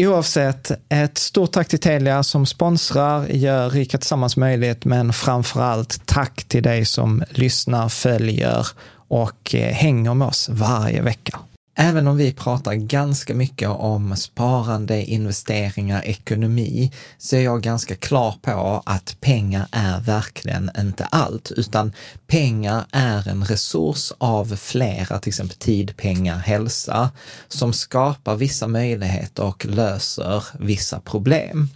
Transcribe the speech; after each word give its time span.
Oavsett, 0.00 0.70
ett 0.88 1.18
stort 1.18 1.52
tack 1.52 1.68
till 1.68 1.78
Telia 1.78 2.22
som 2.22 2.46
sponsrar, 2.46 3.26
gör 3.26 3.70
Rika 3.70 3.98
Tillsammans 3.98 4.36
möjligt, 4.36 4.84
men 4.84 5.12
framför 5.12 5.60
allt 5.60 6.06
tack 6.06 6.44
till 6.44 6.62
dig 6.62 6.84
som 6.84 7.24
lyssnar, 7.30 7.88
följer 7.88 8.66
och 9.08 9.54
eh, 9.54 9.72
hänger 9.72 10.14
med 10.14 10.28
oss 10.28 10.48
varje 10.48 11.02
vecka. 11.02 11.38
Även 11.80 12.06
om 12.06 12.16
vi 12.16 12.32
pratar 12.32 12.74
ganska 12.74 13.34
mycket 13.34 13.68
om 13.68 14.16
sparande, 14.16 15.04
investeringar, 15.04 16.02
ekonomi, 16.04 16.92
så 17.18 17.36
är 17.36 17.40
jag 17.40 17.62
ganska 17.62 17.94
klar 17.94 18.34
på 18.42 18.82
att 18.86 19.16
pengar 19.20 19.66
är 19.72 20.00
verkligen 20.00 20.70
inte 20.78 21.04
allt, 21.04 21.50
utan 21.56 21.92
pengar 22.28 22.84
är 22.92 23.28
en 23.28 23.44
resurs 23.44 24.12
av 24.18 24.56
flera, 24.56 25.18
till 25.18 25.30
exempel 25.30 25.56
tid, 25.56 25.96
pengar, 25.96 26.36
hälsa, 26.38 27.10
som 27.48 27.72
skapar 27.72 28.36
vissa 28.36 28.66
möjligheter 28.66 29.44
och 29.44 29.66
löser 29.66 30.44
vissa 30.58 31.00
problem. 31.00 31.68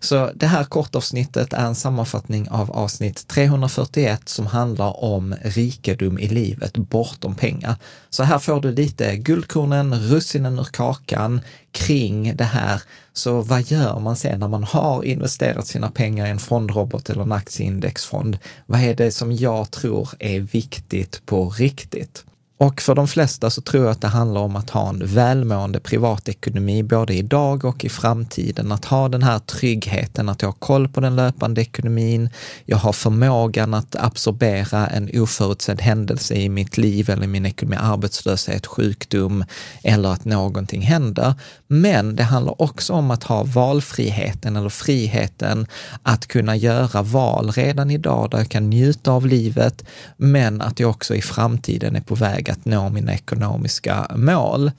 Så 0.00 0.30
det 0.34 0.46
här 0.46 0.64
kortavsnittet 0.64 1.52
är 1.52 1.66
en 1.66 1.74
sammanfattning 1.74 2.48
av 2.48 2.70
avsnitt 2.70 3.28
341 3.28 4.28
som 4.28 4.46
handlar 4.46 5.04
om 5.04 5.34
rikedom 5.42 6.18
i 6.18 6.28
livet 6.28 6.76
bortom 6.76 7.34
pengar. 7.34 7.76
Så 8.10 8.22
här 8.22 8.38
får 8.38 8.60
du 8.60 8.72
lite 8.72 9.16
guldkornen, 9.16 9.94
russinen 9.94 10.58
ur 10.58 10.64
kakan 10.64 11.40
kring 11.72 12.36
det 12.36 12.44
här. 12.44 12.82
Så 13.12 13.42
vad 13.42 13.62
gör 13.62 14.00
man 14.00 14.16
sen 14.16 14.40
när 14.40 14.48
man 14.48 14.64
har 14.64 15.04
investerat 15.04 15.66
sina 15.66 15.90
pengar 15.90 16.26
i 16.26 16.30
en 16.30 16.38
fondrobot 16.38 17.10
eller 17.10 17.22
en 17.22 17.32
aktieindexfond? 17.32 18.38
Vad 18.66 18.80
är 18.80 18.94
det 18.94 19.12
som 19.12 19.32
jag 19.32 19.70
tror 19.70 20.08
är 20.18 20.40
viktigt 20.40 21.26
på 21.26 21.50
riktigt? 21.50 22.24
Och 22.62 22.80
för 22.80 22.94
de 22.94 23.08
flesta 23.08 23.50
så 23.50 23.60
tror 23.60 23.84
jag 23.84 23.92
att 23.92 24.00
det 24.00 24.08
handlar 24.08 24.40
om 24.40 24.56
att 24.56 24.70
ha 24.70 24.88
en 24.88 25.06
välmående 25.06 25.80
privatekonomi 25.80 26.82
både 26.82 27.14
idag 27.14 27.64
och 27.64 27.84
i 27.84 27.88
framtiden. 27.88 28.72
Att 28.72 28.84
ha 28.84 29.08
den 29.08 29.22
här 29.22 29.38
tryggheten, 29.38 30.28
att 30.28 30.42
jag 30.42 30.48
har 30.48 30.52
koll 30.58 30.88
på 30.88 31.00
den 31.00 31.16
löpande 31.16 31.60
ekonomin. 31.60 32.30
Jag 32.64 32.76
har 32.76 32.92
förmågan 32.92 33.74
att 33.74 33.96
absorbera 33.96 34.86
en 34.86 35.10
oförutsedd 35.14 35.80
händelse 35.80 36.34
i 36.34 36.48
mitt 36.48 36.76
liv 36.76 37.10
eller 37.10 37.24
i 37.24 37.26
min 37.26 37.46
ekonomi, 37.46 37.76
arbetslöshet, 37.80 38.66
sjukdom 38.66 39.44
eller 39.82 40.08
att 40.08 40.24
någonting 40.24 40.82
händer. 40.82 41.34
Men 41.66 42.16
det 42.16 42.22
handlar 42.22 42.62
också 42.62 42.92
om 42.92 43.10
att 43.10 43.24
ha 43.24 43.44
valfriheten 43.44 44.56
eller 44.56 44.68
friheten 44.68 45.66
att 46.02 46.26
kunna 46.26 46.56
göra 46.56 47.02
val 47.02 47.50
redan 47.50 47.90
idag 47.90 48.30
där 48.30 48.38
jag 48.38 48.48
kan 48.48 48.70
njuta 48.70 49.12
av 49.12 49.26
livet, 49.26 49.84
men 50.16 50.60
att 50.60 50.80
jag 50.80 50.90
också 50.90 51.14
i 51.14 51.22
framtiden 51.22 51.96
är 51.96 52.00
på 52.00 52.14
väg 52.14 52.51
att 52.52 52.64
nå 52.64 52.88
mina 52.88 53.14
ekonomiska 53.14 54.06
mål. 54.16 54.70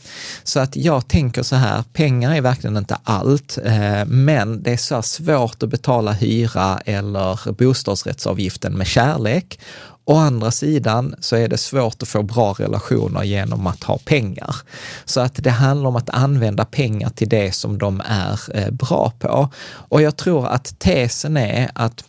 Så 0.44 0.59
att 0.59 0.75
jag 0.75 1.07
tänker 1.07 1.44
så 1.44 1.56
här, 1.56 1.84
pengar 1.94 2.35
är 2.35 2.41
verkligen 2.41 2.78
inte 2.78 2.97
allt, 3.03 3.57
eh, 3.66 4.06
men 4.06 4.63
det 4.63 4.72
är 4.72 4.78
så 4.78 5.01
svårt 5.01 5.63
att 5.63 5.69
betala 5.69 6.11
hyra 6.11 6.79
eller 6.85 7.51
bostadsrättsavgiften 7.51 8.73
med 8.73 8.88
kärlek. 8.88 9.59
Å 10.06 10.16
andra 10.16 10.51
sidan 10.51 11.16
så 11.19 11.35
är 11.35 11.47
det 11.47 11.57
svårt 11.57 12.01
att 12.01 12.07
få 12.07 12.23
bra 12.23 12.53
relationer 12.53 13.23
genom 13.23 13.67
att 13.67 13.84
ha 13.84 13.97
pengar. 13.97 14.55
Så 15.05 15.22
att 15.22 15.35
det 15.35 15.50
handlar 15.50 15.90
om 15.90 15.95
att 15.95 16.09
använda 16.09 16.66
pengar 16.66 17.09
till 17.09 17.29
det 17.29 17.52
som 17.52 17.78
de 17.78 18.02
är 18.05 18.40
eh, 18.53 18.72
bra 18.72 19.14
på. 19.20 19.49
Och 19.66 20.02
jag 20.02 20.17
tror 20.17 20.47
att 20.47 20.79
tesen 20.79 21.37
är 21.37 21.72
att 21.75 22.03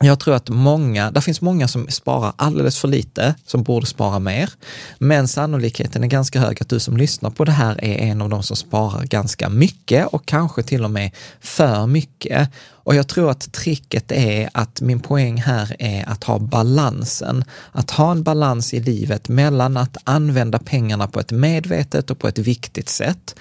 jag 0.00 0.20
tror 0.20 0.34
att 0.34 0.48
många, 0.48 1.10
det 1.10 1.20
finns 1.20 1.40
många 1.40 1.68
som 1.68 1.86
sparar 1.88 2.32
alldeles 2.36 2.78
för 2.78 2.88
lite, 2.88 3.34
som 3.46 3.62
borde 3.62 3.86
spara 3.86 4.18
mer. 4.18 4.50
Men 4.98 5.28
sannolikheten 5.28 6.04
är 6.04 6.08
ganska 6.08 6.40
hög 6.40 6.62
att 6.62 6.68
du 6.68 6.80
som 6.80 6.96
lyssnar 6.96 7.30
på 7.30 7.44
det 7.44 7.52
här 7.52 7.84
är 7.84 7.98
en 7.98 8.22
av 8.22 8.28
de 8.28 8.42
som 8.42 8.56
sparar 8.56 9.04
ganska 9.04 9.48
mycket 9.48 10.06
och 10.06 10.26
kanske 10.26 10.62
till 10.62 10.84
och 10.84 10.90
med 10.90 11.10
för 11.40 11.86
mycket. 11.86 12.50
Och 12.84 12.94
jag 12.94 13.08
tror 13.08 13.30
att 13.30 13.52
tricket 13.52 14.12
är 14.12 14.50
att 14.54 14.80
min 14.80 15.00
poäng 15.00 15.40
här 15.40 15.76
är 15.78 16.08
att 16.08 16.24
ha 16.24 16.38
balansen. 16.38 17.44
Att 17.72 17.90
ha 17.90 18.10
en 18.10 18.22
balans 18.22 18.74
i 18.74 18.80
livet 18.80 19.28
mellan 19.28 19.76
att 19.76 19.96
använda 20.04 20.58
pengarna 20.58 21.08
på 21.08 21.20
ett 21.20 21.30
medvetet 21.30 22.10
och 22.10 22.18
på 22.18 22.28
ett 22.28 22.38
viktigt 22.38 22.88
sätt. 22.88 23.34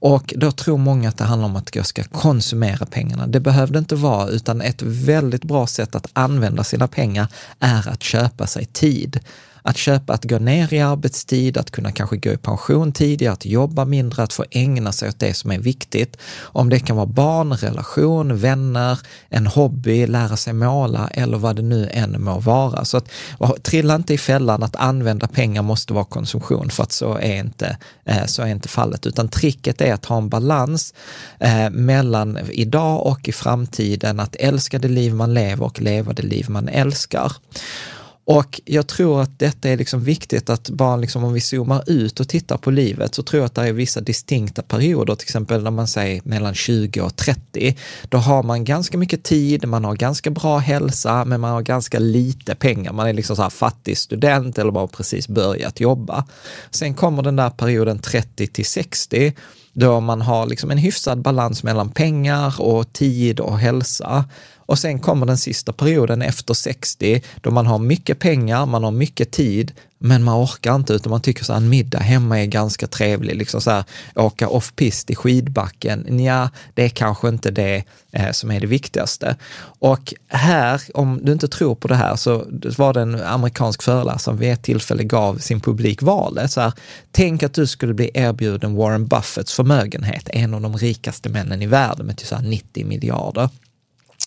Och 0.00 0.34
då 0.36 0.52
tror 0.52 0.78
många 0.78 1.08
att 1.08 1.18
det 1.18 1.24
handlar 1.24 1.48
om 1.48 1.56
att 1.56 1.74
jag 1.74 1.86
ska 1.86 2.02
konsumera 2.02 2.86
pengarna. 2.86 3.26
Det 3.26 3.40
behöver 3.40 3.72
det 3.72 3.78
inte 3.78 3.94
vara, 3.96 4.28
utan 4.28 4.60
ett 4.60 4.82
väldigt 4.82 5.44
bra 5.44 5.66
sätt 5.66 5.94
att 5.94 6.06
använda 6.12 6.64
sina 6.64 6.88
pengar 6.88 7.26
är 7.60 7.88
att 7.88 8.02
köpa 8.02 8.46
sig 8.46 8.64
tid 8.64 9.20
att 9.68 9.76
köpa 9.76 10.12
att 10.12 10.24
gå 10.24 10.38
ner 10.38 10.74
i 10.74 10.80
arbetstid, 10.80 11.58
att 11.58 11.70
kunna 11.70 11.92
kanske 11.92 12.16
gå 12.16 12.30
i 12.30 12.36
pension 12.36 12.92
tidigare, 12.92 13.32
att 13.32 13.46
jobba 13.46 13.84
mindre, 13.84 14.22
att 14.22 14.32
få 14.32 14.44
ägna 14.50 14.92
sig 14.92 15.08
åt 15.08 15.18
det 15.18 15.34
som 15.34 15.50
är 15.50 15.58
viktigt. 15.58 16.16
Om 16.40 16.68
det 16.68 16.78
kan 16.78 16.96
vara 16.96 17.06
barn, 17.06 17.52
relation, 17.52 18.36
vänner, 18.36 18.98
en 19.28 19.46
hobby, 19.46 20.06
lära 20.06 20.36
sig 20.36 20.52
måla 20.52 21.08
eller 21.08 21.38
vad 21.38 21.56
det 21.56 21.62
nu 21.62 21.88
än 21.92 22.22
må 22.22 22.38
vara. 22.38 22.84
Så 22.84 22.96
att, 22.96 23.08
trilla 23.62 23.94
inte 23.94 24.14
i 24.14 24.18
fällan 24.18 24.62
att 24.62 24.76
använda 24.76 25.26
pengar 25.26 25.62
måste 25.62 25.92
vara 25.92 26.04
konsumtion, 26.04 26.70
för 26.70 26.82
att 26.82 26.92
så 26.92 27.14
är 27.18 27.36
inte, 27.36 27.76
eh, 28.04 28.26
så 28.26 28.42
är 28.42 28.46
inte 28.46 28.68
fallet, 28.68 29.06
utan 29.06 29.28
tricket 29.28 29.80
är 29.80 29.94
att 29.94 30.04
ha 30.04 30.16
en 30.16 30.28
balans 30.28 30.94
eh, 31.40 31.70
mellan 31.70 32.38
idag 32.50 33.06
och 33.06 33.28
i 33.28 33.32
framtiden, 33.32 34.20
att 34.20 34.36
älska 34.36 34.78
det 34.78 34.88
liv 34.88 35.14
man 35.14 35.34
lever 35.34 35.64
och 35.64 35.80
leva 35.80 36.12
det 36.12 36.22
liv 36.22 36.46
man 36.48 36.68
älskar. 36.68 37.32
Och 38.28 38.60
jag 38.64 38.86
tror 38.86 39.22
att 39.22 39.38
detta 39.38 39.68
är 39.68 39.76
liksom 39.76 40.04
viktigt 40.04 40.50
att 40.50 40.70
bara 40.70 40.96
liksom 40.96 41.24
om 41.24 41.32
vi 41.32 41.40
zoomar 41.40 41.90
ut 41.90 42.20
och 42.20 42.28
tittar 42.28 42.56
på 42.56 42.70
livet 42.70 43.14
så 43.14 43.22
tror 43.22 43.40
jag 43.40 43.46
att 43.46 43.54
det 43.54 43.68
är 43.68 43.72
vissa 43.72 44.00
distinkta 44.00 44.62
perioder, 44.62 45.14
till 45.14 45.24
exempel 45.24 45.62
när 45.62 45.70
man 45.70 45.86
säger 45.88 46.20
mellan 46.24 46.54
20 46.54 47.00
och 47.00 47.16
30. 47.16 47.76
Då 48.08 48.18
har 48.18 48.42
man 48.42 48.64
ganska 48.64 48.98
mycket 48.98 49.22
tid, 49.22 49.68
man 49.68 49.84
har 49.84 49.96
ganska 49.96 50.30
bra 50.30 50.58
hälsa, 50.58 51.24
men 51.24 51.40
man 51.40 51.50
har 51.50 51.62
ganska 51.62 51.98
lite 51.98 52.54
pengar. 52.54 52.92
Man 52.92 53.08
är 53.08 53.12
liksom 53.12 53.36
så 53.36 53.42
här 53.42 53.50
fattig 53.50 53.98
student 53.98 54.58
eller 54.58 54.70
bara 54.70 54.86
precis 54.86 55.28
börjat 55.28 55.80
jobba. 55.80 56.24
Sen 56.70 56.94
kommer 56.94 57.22
den 57.22 57.36
där 57.36 57.50
perioden 57.50 57.98
30 57.98 58.46
till 58.46 58.66
60 58.66 59.32
då 59.72 60.00
man 60.00 60.20
har 60.20 60.46
liksom 60.46 60.70
en 60.70 60.78
hyfsad 60.78 61.22
balans 61.22 61.62
mellan 61.62 61.90
pengar 61.90 62.60
och 62.60 62.92
tid 62.92 63.40
och 63.40 63.58
hälsa. 63.58 64.24
Och 64.68 64.78
sen 64.78 64.98
kommer 64.98 65.26
den 65.26 65.38
sista 65.38 65.72
perioden 65.72 66.22
efter 66.22 66.54
60, 66.54 67.22
då 67.40 67.50
man 67.50 67.66
har 67.66 67.78
mycket 67.78 68.18
pengar, 68.18 68.66
man 68.66 68.84
har 68.84 68.90
mycket 68.90 69.30
tid, 69.30 69.72
men 69.98 70.24
man 70.24 70.44
orkar 70.44 70.74
inte, 70.74 70.92
utan 70.92 71.10
man 71.10 71.20
tycker 71.20 71.44
så 71.44 71.52
här, 71.52 71.60
en 71.60 71.68
middag 71.68 71.98
hemma 71.98 72.40
är 72.40 72.46
ganska 72.46 72.86
trevlig, 72.86 73.36
liksom 73.36 73.60
så 73.60 73.70
här, 73.70 73.84
åka 74.14 74.48
off-pist 74.48 75.10
i 75.10 75.14
skidbacken, 75.14 76.24
ja, 76.24 76.50
det 76.74 76.84
är 76.84 76.88
kanske 76.88 77.28
inte 77.28 77.50
det 77.50 77.84
eh, 78.12 78.30
som 78.30 78.50
är 78.50 78.60
det 78.60 78.66
viktigaste. 78.66 79.36
Och 79.78 80.14
här, 80.28 80.82
om 80.94 81.20
du 81.22 81.32
inte 81.32 81.48
tror 81.48 81.74
på 81.74 81.88
det 81.88 81.96
här, 81.96 82.16
så 82.16 82.44
var 82.76 82.92
det 82.92 83.00
en 83.00 83.22
amerikansk 83.22 83.82
föreläsare 83.82 84.18
som 84.18 84.36
vid 84.36 84.52
ett 84.52 84.62
tillfälle 84.62 85.04
gav 85.04 85.38
sin 85.38 85.60
publik 85.60 86.02
valet, 86.02 86.50
så 86.50 86.60
här, 86.60 86.72
tänk 87.10 87.42
att 87.42 87.54
du 87.54 87.66
skulle 87.66 87.94
bli 87.94 88.10
erbjuden 88.14 88.74
Warren 88.74 89.06
Buffetts 89.06 89.52
förmögenhet, 89.52 90.28
en 90.32 90.54
av 90.54 90.60
de 90.60 90.76
rikaste 90.76 91.28
männen 91.28 91.62
i 91.62 91.66
världen 91.66 92.06
med 92.06 92.16
typ 92.16 92.40
90 92.42 92.86
miljarder. 92.86 93.48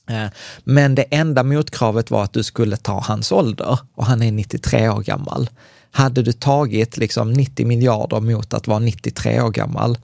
Eh, 0.10 0.28
men 0.64 0.96
det 0.96 1.04
enda 1.04 1.44
motkravet 1.44 2.12
var 2.12 2.24
att 2.24 2.34
du 2.34 2.44
skulle 2.44 2.78
ta 2.78 3.00
hans 3.00 3.32
ålder 3.32 3.80
och 3.96 4.06
han 4.06 4.22
är 4.22 4.32
93 4.32 4.90
år 4.90 5.02
gammal. 5.02 5.50
Hade 5.92 6.22
du 6.22 6.32
tagit 6.32 6.98
liksom 6.98 7.34
90 7.34 7.66
miljarder 7.68 8.20
mot 8.20 8.54
att 8.54 8.68
vara 8.68 8.80
93 8.80 9.42
år 9.42 9.50
gammal, 9.50 9.98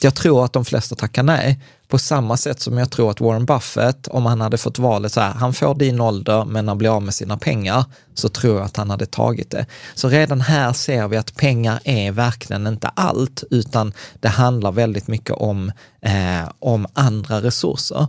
jag 0.00 0.14
tror 0.14 0.44
att 0.44 0.52
de 0.52 0.64
flesta 0.64 0.94
tackar 0.94 1.22
nej. 1.22 1.60
På 1.88 1.98
samma 1.98 2.36
sätt 2.36 2.60
som 2.60 2.78
jag 2.78 2.90
tror 2.90 3.10
att 3.10 3.20
Warren 3.20 3.46
Buffett, 3.46 4.08
om 4.08 4.26
han 4.26 4.40
hade 4.40 4.58
fått 4.58 4.78
valet 4.78 5.12
så 5.12 5.20
här, 5.20 5.32
han 5.32 5.54
får 5.54 5.74
din 5.74 6.00
ålder 6.00 6.44
men 6.44 6.68
han 6.68 6.78
blir 6.78 6.96
av 6.96 7.02
med 7.02 7.14
sina 7.14 7.36
pengar, 7.36 7.84
så 8.14 8.28
tror 8.28 8.56
jag 8.56 8.64
att 8.64 8.76
han 8.76 8.90
hade 8.90 9.06
tagit 9.06 9.50
det. 9.50 9.66
Så 9.94 10.08
redan 10.08 10.40
här 10.40 10.72
ser 10.72 11.08
vi 11.08 11.16
att 11.16 11.34
pengar 11.34 11.80
är 11.84 12.12
verkligen 12.12 12.66
inte 12.66 12.88
allt, 12.88 13.44
utan 13.50 13.92
det 14.20 14.28
handlar 14.28 14.72
väldigt 14.72 15.06
mycket 15.06 15.36
om, 15.36 15.72
eh, 16.00 16.48
om 16.58 16.86
andra 16.92 17.42
resurser. 17.42 18.06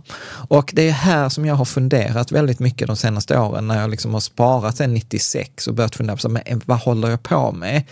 Och 0.48 0.72
det 0.74 0.88
är 0.88 0.92
här 0.92 1.28
som 1.28 1.46
jag 1.46 1.54
har 1.54 1.64
funderat 1.64 2.32
väldigt 2.32 2.58
mycket 2.58 2.86
de 2.86 2.96
senaste 2.96 3.38
åren, 3.38 3.68
när 3.68 3.80
jag 3.80 3.90
liksom 3.90 4.14
har 4.14 4.20
sparat 4.20 4.76
sedan 4.76 4.94
96 4.94 5.66
och 5.66 5.74
börjat 5.74 5.96
fundera 5.96 6.16
på, 6.16 6.28
men 6.28 6.42
eh, 6.46 6.58
vad 6.64 6.78
håller 6.78 7.08
jag 7.10 7.22
på 7.22 7.52
med? 7.52 7.82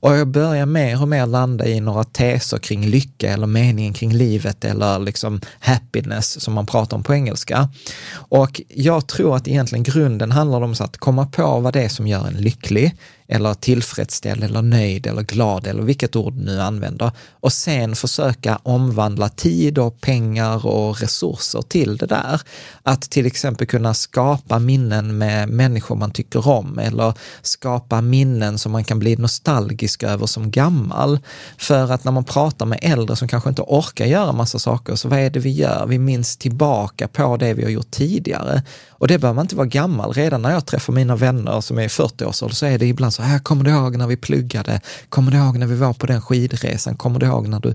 Och 0.00 0.16
jag 0.16 0.28
börjar 0.28 0.66
mer 0.66 1.02
och 1.02 1.08
mer 1.08 1.26
landa 1.26 1.66
i 1.66 1.80
några 1.80 2.04
teser 2.04 2.58
kring 2.58 2.86
lycka 2.86 3.32
eller 3.32 3.46
meningen 3.46 3.92
kring 3.92 4.12
livet 4.12 4.64
eller 4.64 4.98
liksom 4.98 5.40
happiness 5.60 6.40
som 6.40 6.54
man 6.54 6.66
pratar 6.66 6.96
om 6.96 7.02
på 7.02 7.14
engelska. 7.14 7.68
Och 8.12 8.60
jag 8.68 9.06
tror 9.06 9.36
att 9.36 9.48
egentligen 9.48 9.82
grunden 9.82 10.32
handlar 10.32 10.60
om 10.60 10.74
att 10.80 10.96
komma 10.96 11.26
på 11.26 11.57
vad 11.60 11.72
det 11.72 11.82
är 11.82 11.88
som 11.88 12.06
gör 12.06 12.26
en 12.26 12.34
lycklig 12.34 12.94
eller 13.30 13.54
tillfredsställd 13.54 14.44
eller 14.44 14.62
nöjd 14.62 15.06
eller 15.06 15.22
glad 15.22 15.66
eller 15.66 15.82
vilket 15.82 16.16
ord 16.16 16.32
du 16.32 16.44
nu 16.44 16.60
använder. 16.60 17.10
Och 17.30 17.52
sen 17.52 17.96
försöka 17.96 18.58
omvandla 18.62 19.28
tid 19.28 19.78
och 19.78 20.00
pengar 20.00 20.66
och 20.66 21.00
resurser 21.00 21.62
till 21.62 21.96
det 21.96 22.06
där. 22.06 22.40
Att 22.82 23.02
till 23.02 23.26
exempel 23.26 23.66
kunna 23.66 23.94
skapa 23.94 24.58
minnen 24.58 25.18
med 25.18 25.48
människor 25.48 25.96
man 25.96 26.10
tycker 26.10 26.48
om 26.48 26.78
eller 26.78 27.14
skapa 27.42 28.00
minnen 28.00 28.58
som 28.58 28.72
man 28.72 28.84
kan 28.84 28.98
bli 28.98 29.16
nostalgisk 29.16 30.02
över 30.02 30.26
som 30.26 30.50
gammal. 30.50 31.18
För 31.58 31.92
att 31.92 32.04
när 32.04 32.12
man 32.12 32.24
pratar 32.24 32.66
med 32.66 32.78
äldre 32.82 33.16
som 33.16 33.28
kanske 33.28 33.48
inte 33.48 33.62
orkar 33.62 34.06
göra 34.06 34.32
massa 34.32 34.58
saker, 34.58 34.94
så 34.94 35.08
vad 35.08 35.18
är 35.18 35.30
det 35.30 35.40
vi 35.40 35.50
gör? 35.50 35.86
Vi 35.86 35.98
minns 35.98 36.36
tillbaka 36.36 37.08
på 37.08 37.36
det 37.36 37.54
vi 37.54 37.62
har 37.62 37.70
gjort 37.70 37.90
tidigare. 37.90 38.62
Och 38.90 39.08
det 39.08 39.18
behöver 39.18 39.34
man 39.34 39.44
inte 39.44 39.56
vara 39.56 39.66
gammal. 39.66 40.12
Redan 40.12 40.42
när 40.42 40.50
jag 40.50 40.66
träffar 40.66 40.92
mina 40.92 41.16
vänner 41.16 41.60
som 41.60 41.78
är 41.78 41.82
i 41.82 41.88
40-årsåldern 41.88 42.54
så 42.54 42.66
är 42.66 42.78
det 42.78 42.86
ibland 42.86 43.12
så 43.14 43.17
här, 43.22 43.38
kommer 43.38 43.64
du 43.64 43.70
ihåg 43.70 43.96
när 43.96 44.06
vi 44.06 44.16
pluggade? 44.16 44.80
Kommer 45.08 45.30
du 45.30 45.38
ihåg 45.38 45.58
när 45.58 45.66
vi 45.66 45.76
var 45.76 45.92
på 45.92 46.06
den 46.06 46.20
skidresan? 46.20 46.96
Kommer 46.96 47.20
du 47.20 47.26
ihåg 47.26 47.48
när, 47.48 47.60
du, 47.60 47.74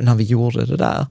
när 0.00 0.14
vi 0.14 0.24
gjorde 0.24 0.66
det 0.66 0.76
där? 0.76 1.06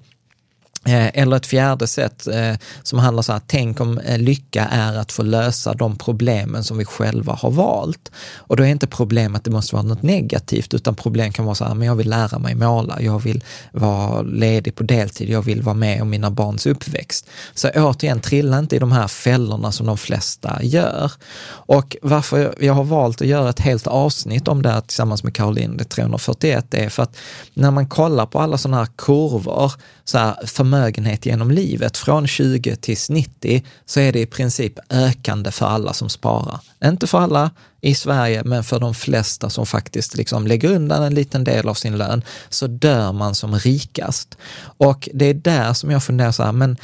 Eh, 0.86 1.22
eller 1.22 1.38
ett 1.38 1.46
fjärde 1.46 1.88
sätt 1.88 2.28
eh, 2.28 2.54
som 2.84 3.00
handlar 3.00 3.24
så 3.24 3.34
här, 3.34 3.42
tänk 3.48 3.82
om 3.82 3.98
eh, 3.98 4.18
lycka 4.18 4.66
är 4.72 4.98
att 4.98 5.12
få 5.12 5.24
lösa 5.24 5.74
de 5.74 5.98
problemen 5.98 6.64
som 6.64 6.78
vi 6.78 6.86
själva 6.86 7.34
har 7.34 7.52
valt. 7.52 8.12
Och 8.38 8.58
då 8.58 8.64
är 8.64 8.68
inte 8.68 8.88
problemet 8.88 9.40
att 9.40 9.44
det 9.44 9.52
måste 9.52 9.76
vara 9.76 9.84
något 9.84 10.02
negativt, 10.02 10.74
utan 10.74 10.96
problem 10.96 11.32
kan 11.32 11.46
vara 11.46 11.56
så 11.56 11.66
här, 11.66 11.76
men 11.76 11.88
jag 11.88 11.96
vill 11.96 12.10
lära 12.10 12.40
mig 12.40 12.56
måla, 12.56 13.02
jag 13.02 13.20
vill 13.20 13.44
vara 13.72 14.22
ledig 14.22 14.76
på 14.76 14.84
deltid, 14.84 15.30
jag 15.30 15.42
vill 15.42 15.62
vara 15.62 15.76
med 15.76 16.02
om 16.02 16.10
mina 16.10 16.32
barns 16.32 16.66
uppväxt. 16.66 17.30
Så 17.54 17.70
återigen, 17.76 18.20
trilla 18.20 18.60
inte 18.60 18.76
i 18.76 18.80
de 18.80 18.92
här 18.92 19.08
fällorna 19.08 19.72
som 19.72 19.86
de 19.86 19.98
flesta 19.98 20.60
gör. 20.64 21.12
Och 21.46 21.98
varför 22.02 22.56
jag 22.60 22.74
har 22.74 22.84
valt 22.84 23.22
att 23.22 23.28
göra 23.28 23.50
ett 23.50 23.60
helt 23.60 23.88
avsnitt 23.88 24.48
om 24.48 24.62
det 24.62 24.70
här 24.70 24.82
tillsammans 24.82 25.24
med 25.24 25.36
Caroline, 25.36 25.78
det 25.78 25.84
341, 25.84 26.74
är 26.74 26.90
för 26.90 27.04
att 27.04 27.16
när 27.54 27.72
man 27.72 27.88
kollar 27.88 28.26
på 28.26 28.40
alla 28.40 28.58
sådana 28.58 28.78
här 28.78 28.88
kurvor, 28.96 29.72
så 30.06 30.18
här, 30.18 30.36
förmögenhet 30.74 31.26
genom 31.26 31.52
livet, 31.52 31.98
från 31.98 32.28
20 32.28 32.76
till 32.76 32.98
90, 33.10 33.64
så 33.86 34.00
är 34.00 34.12
det 34.12 34.20
i 34.20 34.26
princip 34.26 34.80
ökande 34.90 35.52
för 35.52 35.66
alla 35.66 35.94
som 35.94 36.10
sparar. 36.10 36.60
Inte 36.86 37.08
för 37.08 37.18
alla 37.18 37.52
i 37.82 37.96
Sverige, 37.96 38.44
men 38.44 38.64
för 38.64 38.80
de 38.80 38.94
flesta 38.94 39.50
som 39.50 39.66
faktiskt 39.66 40.16
liksom 40.18 40.48
lägger 40.48 40.72
undan 40.76 41.04
en 41.04 41.14
liten 41.14 41.44
del 41.44 41.68
av 41.70 41.74
sin 41.74 41.98
lön, 41.98 42.24
så 42.50 42.68
dör 42.68 43.12
man 43.12 43.36
som 43.36 43.56
rikast. 43.56 44.38
Och 44.78 45.10
det 45.14 45.26
är 45.26 45.34
där 45.34 45.74
som 45.74 45.92
jag 45.92 46.04
funderar 46.04 46.32
så 46.32 46.44
här, 46.44 46.52
men 46.52 46.78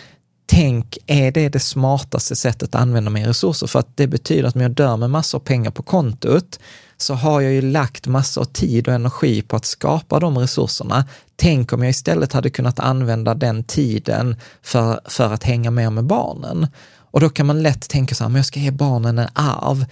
tänk, 0.45 0.97
är 1.07 1.31
det 1.31 1.49
det 1.49 1.59
smartaste 1.59 2.35
sättet 2.35 2.75
att 2.75 2.81
använda 2.81 3.09
mina 3.09 3.29
resurser? 3.29 3.67
För 3.67 3.79
att 3.79 3.97
det 3.97 4.07
betyder 4.07 4.43
att 4.43 4.55
om 4.55 4.61
jag 4.61 4.71
dör 4.71 4.97
med 4.97 5.09
massor 5.09 5.39
av 5.39 5.43
pengar 5.43 5.71
på 5.71 5.83
kontot, 5.83 6.59
så 7.01 7.13
har 7.13 7.41
jag 7.41 7.53
ju 7.53 7.61
lagt 7.61 8.07
massor 8.07 8.41
av 8.41 8.45
tid 8.45 8.87
och 8.87 8.93
energi 8.93 9.41
på 9.41 9.55
att 9.55 9.65
skapa 9.65 10.19
de 10.19 10.37
resurserna. 10.37 11.05
Tänk 11.35 11.73
om 11.73 11.83
jag 11.83 11.89
istället 11.89 12.33
hade 12.33 12.49
kunnat 12.49 12.79
använda 12.79 13.33
den 13.33 13.63
tiden 13.63 14.35
för, 14.61 14.99
för 15.05 15.33
att 15.33 15.43
hänga 15.43 15.71
med 15.71 15.93
med 15.93 16.03
barnen. 16.03 16.67
Och 17.11 17.19
då 17.19 17.29
kan 17.29 17.45
man 17.45 17.63
lätt 17.63 17.89
tänka 17.89 18.15
så 18.15 18.23
här, 18.23 18.29
men 18.29 18.35
jag 18.35 18.45
ska 18.45 18.59
ge 18.59 18.71
barnen 18.71 19.19
en 19.19 19.29
arv. 19.33 19.85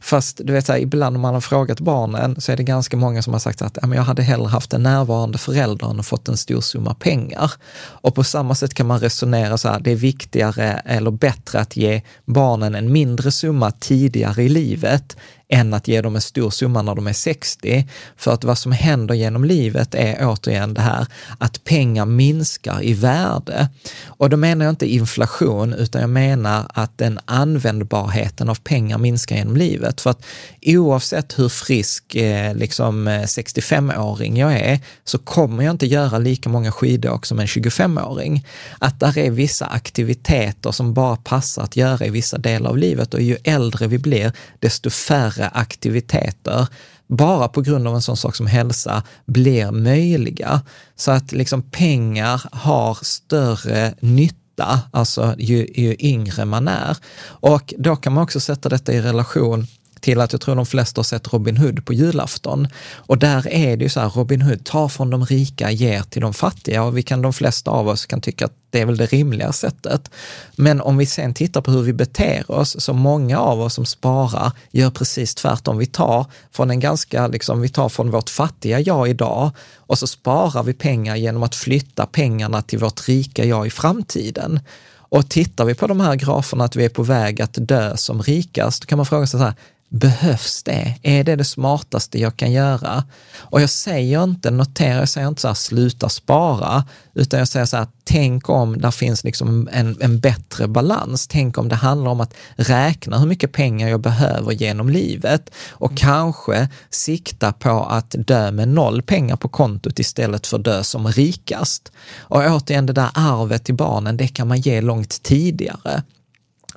Fast 0.00 0.40
du 0.44 0.52
vet, 0.52 0.66
så 0.66 0.72
här, 0.72 0.78
ibland 0.78 1.16
om 1.16 1.22
man 1.22 1.34
har 1.34 1.40
frågat 1.40 1.80
barnen 1.80 2.40
så 2.40 2.52
är 2.52 2.56
det 2.56 2.62
ganska 2.62 2.96
många 2.96 3.22
som 3.22 3.32
har 3.32 3.40
sagt 3.40 3.62
att 3.62 3.78
jag 3.82 4.02
hade 4.02 4.22
hellre 4.22 4.48
haft 4.48 4.72
en 4.72 4.82
närvarande 4.82 5.38
förälder 5.38 5.90
än 5.90 6.02
fått 6.02 6.28
en 6.28 6.36
stor 6.36 6.60
summa 6.60 6.94
pengar. 6.94 7.52
Och 7.78 8.14
på 8.14 8.24
samma 8.24 8.54
sätt 8.54 8.74
kan 8.74 8.86
man 8.86 9.00
resonera 9.00 9.58
så 9.58 9.68
här, 9.68 9.80
det 9.80 9.90
är 9.90 9.96
viktigare 9.96 10.82
eller 10.84 11.10
bättre 11.10 11.60
att 11.60 11.76
ge 11.76 12.02
barnen 12.24 12.74
en 12.74 12.92
mindre 12.92 13.32
summa 13.32 13.70
tidigare 13.70 14.42
i 14.42 14.48
livet 14.48 15.16
än 15.48 15.74
att 15.74 15.88
ge 15.88 16.00
dem 16.00 16.14
en 16.14 16.22
stor 16.22 16.50
summa 16.50 16.82
när 16.82 16.94
de 16.94 17.06
är 17.06 17.12
60. 17.12 17.88
För 18.16 18.32
att 18.32 18.44
vad 18.44 18.58
som 18.58 18.72
händer 18.72 19.14
genom 19.14 19.44
livet 19.44 19.94
är 19.94 20.16
återigen 20.20 20.74
det 20.74 20.80
här 20.80 21.06
att 21.38 21.64
pengar 21.64 22.06
minskar 22.06 22.84
i 22.84 22.94
värde. 22.94 23.68
Och 24.06 24.30
då 24.30 24.36
menar 24.36 24.64
jag 24.64 24.72
inte 24.72 24.92
inflation, 24.92 25.72
utan 25.72 26.00
jag 26.00 26.10
menar 26.10 26.66
att 26.68 26.98
den 26.98 27.20
användbarheten 27.24 28.48
av 28.48 28.54
pengar 28.54 28.98
minskar 28.98 29.36
genom 29.36 29.56
livet. 29.56 30.00
För 30.00 30.10
att 30.10 30.24
oavsett 30.62 31.38
hur 31.38 31.48
frisk 31.48 32.14
eh, 32.14 32.54
liksom 32.54 33.08
eh, 33.08 33.20
65-åring 33.20 34.36
jag 34.36 34.52
är, 34.52 34.80
så 35.04 35.18
kommer 35.18 35.64
jag 35.64 35.70
inte 35.70 35.86
göra 35.86 36.18
lika 36.18 36.48
många 36.48 36.72
skidåk 36.72 37.26
som 37.26 37.40
en 37.40 37.46
25-åring. 37.46 38.46
Att 38.78 39.00
där 39.00 39.18
är 39.18 39.30
vissa 39.30 39.66
aktiviteter 39.66 40.72
som 40.72 40.94
bara 40.94 41.16
passar 41.16 41.62
att 41.62 41.76
göra 41.76 42.06
i 42.06 42.10
vissa 42.10 42.38
delar 42.38 42.70
av 42.70 42.78
livet 42.78 43.14
och 43.14 43.20
ju 43.20 43.36
äldre 43.44 43.86
vi 43.86 43.98
blir, 43.98 44.32
desto 44.60 44.90
färre 44.90 45.35
färre 45.36 45.48
aktiviteter 45.48 46.66
bara 47.08 47.48
på 47.48 47.60
grund 47.60 47.88
av 47.88 47.94
en 47.94 48.02
sån 48.02 48.16
sak 48.16 48.36
som 48.36 48.46
hälsa 48.46 49.02
blir 49.26 49.70
möjliga. 49.70 50.60
Så 50.96 51.10
att 51.10 51.32
liksom 51.32 51.62
pengar 51.62 52.42
har 52.52 52.98
större 53.02 53.94
nytta 54.00 54.80
alltså 54.90 55.34
ju, 55.38 55.66
ju 55.74 55.96
yngre 55.98 56.44
man 56.44 56.68
är. 56.68 56.96
Och 57.24 57.74
då 57.78 57.96
kan 57.96 58.12
man 58.12 58.24
också 58.24 58.40
sätta 58.40 58.68
detta 58.68 58.92
i 58.92 59.00
relation 59.00 59.66
till 60.06 60.20
att 60.20 60.32
jag 60.32 60.40
tror 60.40 60.56
de 60.56 60.66
flesta 60.66 60.98
har 60.98 61.04
sett 61.04 61.32
Robin 61.32 61.56
Hood 61.56 61.84
på 61.84 61.92
julafton. 61.92 62.68
Och 62.94 63.18
där 63.18 63.48
är 63.48 63.76
det 63.76 63.84
ju 63.84 63.88
så 63.88 64.00
här, 64.00 64.08
Robin 64.08 64.42
Hood 64.42 64.64
tar 64.64 64.88
från 64.88 65.10
de 65.10 65.26
rika, 65.26 65.70
ger 65.70 66.02
till 66.02 66.22
de 66.22 66.34
fattiga 66.34 66.82
och 66.82 66.96
vi 66.98 67.02
kan, 67.02 67.22
de 67.22 67.32
flesta 67.32 67.70
av 67.70 67.88
oss 67.88 68.06
kan 68.06 68.20
tycka 68.20 68.44
att 68.44 68.52
det 68.70 68.80
är 68.80 68.86
väl 68.86 68.96
det 68.96 69.06
rimliga 69.06 69.52
sättet. 69.52 70.10
Men 70.56 70.80
om 70.80 70.96
vi 70.96 71.06
sen 71.06 71.34
tittar 71.34 71.60
på 71.60 71.70
hur 71.70 71.82
vi 71.82 71.92
beter 71.92 72.50
oss, 72.50 72.80
så 72.80 72.92
många 72.92 73.38
av 73.38 73.60
oss 73.60 73.74
som 73.74 73.86
sparar 73.86 74.52
gör 74.70 74.90
precis 74.90 75.34
tvärtom. 75.34 75.78
Vi 75.78 75.86
tar 75.86 76.26
från 76.52 76.70
en 76.70 76.80
ganska, 76.80 77.26
liksom, 77.26 77.60
vi 77.60 77.68
tar 77.68 77.88
från 77.88 78.10
vårt 78.10 78.30
fattiga 78.30 78.80
jag 78.80 79.08
idag 79.08 79.50
och 79.76 79.98
så 79.98 80.06
sparar 80.06 80.62
vi 80.62 80.72
pengar 80.72 81.16
genom 81.16 81.42
att 81.42 81.54
flytta 81.54 82.06
pengarna 82.06 82.62
till 82.62 82.78
vårt 82.78 83.08
rika 83.08 83.44
jag 83.44 83.66
i 83.66 83.70
framtiden. 83.70 84.60
Och 85.08 85.28
tittar 85.28 85.64
vi 85.64 85.74
på 85.74 85.86
de 85.86 86.00
här 86.00 86.14
graferna 86.14 86.64
att 86.64 86.76
vi 86.76 86.84
är 86.84 86.88
på 86.88 87.02
väg 87.02 87.42
att 87.42 87.56
dö 87.60 87.96
som 87.96 88.22
rikast, 88.22 88.82
då 88.82 88.86
kan 88.86 88.98
man 88.98 89.06
fråga 89.06 89.26
sig 89.26 89.40
så 89.40 89.44
här, 89.44 89.54
Behövs 89.88 90.62
det? 90.62 90.94
Är 91.02 91.24
det 91.24 91.36
det 91.36 91.44
smartaste 91.44 92.18
jag 92.18 92.36
kan 92.36 92.52
göra? 92.52 93.04
Och 93.36 93.60
jag 93.60 93.70
säger 93.70 94.24
inte, 94.24 94.50
notera, 94.50 94.98
jag 94.98 95.08
säger 95.08 95.28
inte 95.28 95.40
så 95.40 95.48
här, 95.48 95.54
sluta 95.54 96.08
spara, 96.08 96.84
utan 97.14 97.38
jag 97.38 97.48
säger 97.48 97.66
så 97.66 97.76
här, 97.76 97.86
tänk 98.04 98.48
om 98.48 98.80
det 98.80 98.92
finns 98.92 99.24
liksom 99.24 99.68
en, 99.72 99.96
en 100.00 100.20
bättre 100.20 100.68
balans. 100.68 101.26
Tänk 101.26 101.58
om 101.58 101.68
det 101.68 101.74
handlar 101.74 102.10
om 102.10 102.20
att 102.20 102.34
räkna 102.56 103.18
hur 103.18 103.26
mycket 103.26 103.52
pengar 103.52 103.88
jag 103.88 104.00
behöver 104.00 104.52
genom 104.52 104.88
livet 104.88 105.50
och 105.70 105.96
kanske 105.96 106.68
sikta 106.90 107.52
på 107.52 107.84
att 107.84 108.14
dö 108.18 108.50
med 108.50 108.68
noll 108.68 109.02
pengar 109.02 109.36
på 109.36 109.48
kontot 109.48 109.98
istället 109.98 110.46
för 110.46 110.58
dö 110.58 110.84
som 110.84 111.08
rikast. 111.08 111.92
Och 112.18 112.42
återigen, 112.44 112.86
det 112.86 112.92
där 112.92 113.10
arvet 113.14 113.64
till 113.64 113.74
barnen, 113.74 114.16
det 114.16 114.28
kan 114.28 114.48
man 114.48 114.60
ge 114.60 114.80
långt 114.80 115.22
tidigare. 115.22 116.02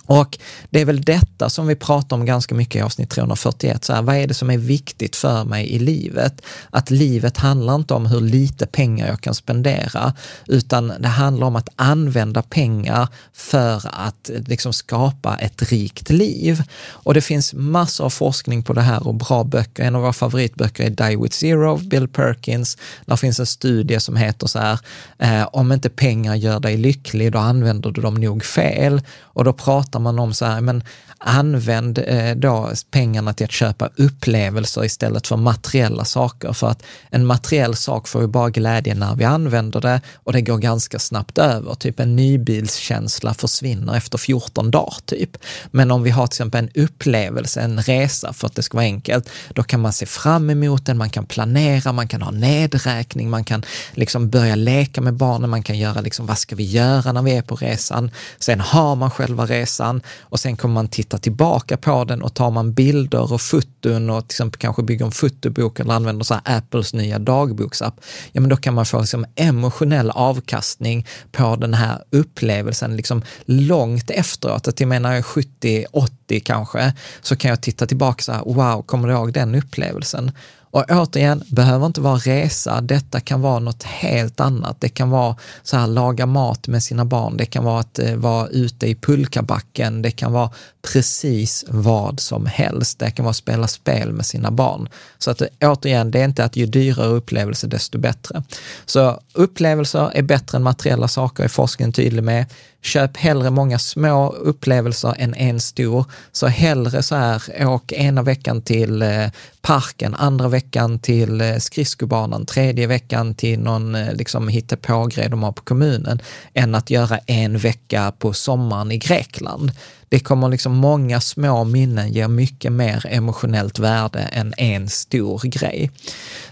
Och 0.10 0.38
det 0.70 0.82
är 0.82 0.86
väl 0.86 1.02
detta 1.02 1.50
som 1.50 1.68
vi 1.68 1.76
pratar 1.76 2.16
om 2.16 2.26
ganska 2.26 2.56
mycket 2.56 2.76
i 2.76 2.82
avsnitt 2.82 3.10
341. 3.10 3.86
Så 3.86 3.94
här, 3.94 4.02
vad 4.02 4.16
är 4.16 4.28
det 4.28 4.34
som 4.34 4.50
är 4.50 4.58
viktigt 4.58 5.16
för 5.16 5.44
mig 5.44 5.70
i 5.70 5.80
livet? 5.80 6.42
Att 6.70 6.90
livet 6.90 7.38
handlar 7.38 7.76
inte 7.76 7.94
om 7.94 8.06
hur 8.06 8.22
lite 8.22 8.66
pengar 8.66 9.08
jag 9.08 9.22
kan 9.22 9.36
spendera, 9.36 10.14
utan 10.48 10.94
det 11.00 11.08
handlar 11.08 11.48
om 11.48 11.56
att 11.56 11.70
använda 11.76 12.42
pengar 12.42 13.08
för 13.34 13.76
att 13.86 14.30
eh, 14.30 14.42
liksom 14.46 14.74
skapa 14.74 15.38
ett 15.38 15.72
rikt 15.72 16.10
liv. 16.10 16.64
Och 16.90 17.14
det 17.14 17.22
finns 17.22 17.54
massor 17.54 18.06
av 18.06 18.10
forskning 18.10 18.64
på 18.64 18.74
det 18.74 18.82
här 18.82 19.08
och 19.08 19.16
bra 19.16 19.44
böcker. 19.44 19.84
En 19.84 19.96
av 19.96 20.02
våra 20.02 20.14
favoritböcker 20.14 20.84
är 20.84 20.90
Die 20.90 21.24
with 21.24 21.36
Zero 21.36 21.72
av 21.72 21.88
Bill 21.88 22.08
Perkins. 22.08 22.78
Där 23.06 23.16
finns 23.16 23.40
en 23.40 23.46
studie 23.46 24.00
som 24.00 24.16
heter 24.16 24.48
så 24.48 24.60
här, 24.60 24.80
eh, 25.20 25.48
om 25.54 25.72
inte 25.72 25.90
pengar 25.90 26.36
gör 26.36 26.60
dig 26.60 26.78
lycklig, 26.78 27.32
då 27.32 27.40
använder 27.40 27.92
du 27.92 28.02
dem 28.02 28.16
nog 28.16 28.46
fel. 28.46 29.02
Och 29.22 29.44
då 29.44 29.54
pratar 29.54 29.99
man 30.00 30.20
om 30.20 30.34
så 30.34 30.46
här, 30.46 30.62
men 30.62 30.84
använd 31.20 31.98
eh, 31.98 32.36
då 32.36 32.72
pengarna 32.92 33.34
till 33.34 33.46
att 33.46 33.52
köpa 33.52 33.90
upplevelser 33.96 34.86
istället 34.86 35.28
för 35.28 35.38
materiella 35.38 36.06
saker. 36.06 36.54
För 36.54 36.68
att 36.68 36.84
en 37.10 37.26
materiell 37.26 37.76
sak 37.76 38.08
får 38.08 38.22
ju 38.22 38.28
bara 38.28 38.50
glädje 38.50 38.96
när 38.96 39.16
vi 39.16 39.24
använder 39.24 39.82
det 39.82 40.02
och 40.16 40.34
det 40.34 40.42
går 40.42 40.58
ganska 40.58 41.00
snabbt 41.00 41.38
över. 41.38 41.76
Typ 41.76 42.00
en 42.00 42.16
nybilskänsla 42.16 43.34
försvinner 43.34 43.96
efter 43.96 44.18
14 44.18 44.72
dagar 44.72 44.96
typ. 45.06 45.38
Men 45.72 45.92
om 45.92 46.04
vi 46.04 46.10
har 46.10 46.28
till 46.28 46.36
exempel 46.36 46.64
en 46.64 46.84
upplevelse, 46.84 47.62
en 47.62 47.82
resa 47.82 48.34
för 48.34 48.48
att 48.48 48.56
det 48.56 48.64
ska 48.64 48.78
vara 48.78 48.86
enkelt, 48.86 49.30
då 49.54 49.64
kan 49.64 49.80
man 49.80 49.94
se 49.94 50.06
fram 50.06 50.50
emot 50.50 50.86
den, 50.86 50.98
man 50.98 51.10
kan 51.10 51.26
planera, 51.26 51.92
man 51.92 52.08
kan 52.08 52.22
ha 52.22 52.32
nedräkning, 52.32 53.30
man 53.30 53.44
kan 53.44 53.64
liksom 53.92 54.30
börja 54.30 54.56
leka 54.56 55.02
med 55.02 55.14
barnen, 55.14 55.50
man 55.50 55.64
kan 55.64 55.78
göra 55.78 56.02
liksom, 56.02 56.26
vad 56.26 56.38
ska 56.38 56.56
vi 56.56 56.64
göra 56.64 57.12
när 57.12 57.22
vi 57.22 57.32
är 57.32 57.42
på 57.42 57.56
resan? 57.56 58.12
Sen 58.40 58.60
har 58.60 58.96
man 58.96 59.12
själva 59.12 59.46
resan 59.46 59.89
och 60.20 60.40
sen 60.40 60.58
kommer 60.58 60.74
man 60.74 60.88
titta 60.88 61.18
tillbaka 61.18 61.78
på 61.78 62.04
den 62.04 62.22
och 62.22 62.34
tar 62.34 62.52
man 62.52 62.74
bilder 62.74 63.34
och 63.34 63.42
foton 63.42 64.10
och 64.10 64.28
till 64.28 64.34
exempel 64.34 64.60
kanske 64.60 64.84
bygger 64.84 65.06
en 65.06 65.12
fotobok 65.12 65.80
eller 65.80 65.94
använder 65.94 66.26
så 66.26 66.40
Apples 66.46 66.94
nya 66.94 67.20
dagboksapp, 67.20 68.02
ja 68.32 68.42
men 68.42 68.50
då 68.50 68.58
kan 68.58 68.74
man 68.74 68.86
få 68.86 69.00
liksom 69.00 69.26
emotionell 69.36 70.10
avkastning 70.10 71.08
på 71.32 71.56
den 71.56 71.74
här 71.74 72.04
upplevelsen 72.12 72.96
liksom 72.96 73.24
långt 73.46 74.12
efteråt. 74.12 74.68
Att 74.68 74.80
jag 74.80 74.90
menar 74.90 75.22
70, 75.22 75.86
80 75.92 76.40
kanske, 76.40 76.94
så 77.22 77.36
kan 77.36 77.50
jag 77.50 77.62
titta 77.62 77.86
tillbaka 77.86 78.24
så 78.24 78.32
här, 78.32 78.44
wow, 78.46 78.82
kommer 78.82 79.08
du 79.08 79.14
ihåg 79.14 79.34
den 79.34 79.56
upplevelsen? 79.56 80.32
Och 80.72 80.86
återigen, 80.90 81.44
behöver 81.48 81.86
inte 81.86 82.02
vara 82.02 82.18
resa, 82.18 82.82
detta 82.82 83.20
kan 83.20 83.42
vara 83.42 83.60
något 83.60 83.84
helt 83.84 84.40
annat. 84.40 84.82
Det 84.82 84.90
kan 84.90 85.10
vara 85.10 85.36
så 85.64 85.78
här, 85.78 85.88
laga 85.88 86.26
mat 86.26 86.68
med 86.68 86.84
sina 86.84 87.06
barn, 87.06 87.38
det 87.38 87.46
kan 87.46 87.64
vara 87.64 87.80
att 87.80 88.00
eh, 88.00 88.16
vara 88.16 88.48
ute 88.48 88.88
i 88.88 88.96
pulkabacken, 88.96 90.02
det 90.02 90.12
kan 90.12 90.32
vara 90.32 90.50
precis 90.82 91.66
vad 91.68 92.20
som 92.20 92.46
helst. 92.46 93.00
Det 93.00 93.12
kan 93.12 93.26
vara 93.26 93.32
att 93.32 93.36
spela 93.36 93.68
spel 93.68 94.14
med 94.14 94.26
sina 94.26 94.52
barn. 94.52 94.90
Så 95.18 95.32
att 95.32 95.42
eh, 95.42 95.48
återigen, 95.62 96.12
det 96.12 96.20
är 96.20 96.26
inte 96.26 96.46
att 96.46 96.56
ju 96.56 96.66
dyrare 96.66 97.08
upplevelse, 97.08 97.68
desto 97.68 97.98
bättre. 97.98 98.44
Så 98.86 99.20
upplevelser 99.34 100.12
är 100.14 100.22
bättre 100.22 100.56
än 100.56 100.64
materiella 100.64 101.08
saker, 101.08 101.44
är 101.44 101.48
forskningen 101.48 101.94
tydlig 101.94 102.24
med. 102.24 102.46
Köp 102.82 103.18
hellre 103.18 103.50
många 103.50 103.80
små 103.80 104.30
upplevelser 104.30 105.16
än 105.18 105.34
en 105.34 105.60
stor. 105.60 106.06
Så 106.32 106.48
hellre 106.48 107.04
så 107.04 107.16
här, 107.16 107.68
åk 107.68 107.92
ena 107.92 108.24
veckan 108.24 108.62
till 108.62 109.02
eh, 109.02 109.28
parken, 109.62 110.16
andra 110.16 110.48
veckan 110.48 111.00
till 111.00 111.42
eh, 111.42 111.58
skridskobanan, 111.58 112.46
tredje 112.46 112.88
veckan 112.88 113.36
till 113.36 113.60
någon 113.60 113.96
eh, 113.96 114.14
liksom 114.14 114.48
hittepågrej 114.48 115.30
de 115.30 115.44
har 115.44 115.52
på 115.52 115.64
kommunen, 115.64 116.22
än 116.54 116.76
att 116.76 116.90
göra 116.90 117.18
en 117.18 117.58
vecka 117.58 118.14
på 118.20 118.34
sommaren 118.34 118.92
i 118.92 118.98
Grekland 118.98 119.72
det 120.10 120.20
kommer 120.20 120.50
liksom 120.50 120.76
många 120.76 121.22
små 121.22 121.64
minnen 121.64 122.14
ger 122.14 122.28
mycket 122.28 122.72
mer 122.72 123.06
emotionellt 123.10 123.80
värde 123.80 124.20
än 124.20 124.54
en 124.58 124.90
stor 124.90 125.40
grej. 125.44 125.92